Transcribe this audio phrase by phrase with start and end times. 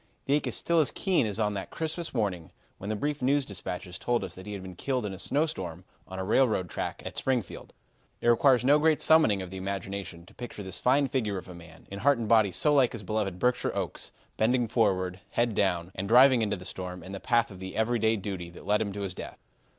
[0.25, 3.45] The ache is still as keen as on that Christmas morning when the brief news
[3.45, 7.03] dispatches told us that he had been killed in a snowstorm on a railroad track
[7.05, 7.71] at Springfield.
[8.19, 11.53] It requires no great summoning of the imagination to picture this fine figure of a
[11.53, 15.91] man, in heart and body so like his beloved Berkshire oaks, bending forward, head down,
[15.93, 19.01] and driving into the storm in the path of the everyday duty that led to
[19.01, 19.37] his death.